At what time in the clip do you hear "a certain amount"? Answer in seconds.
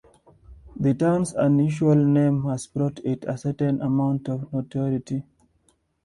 3.27-4.29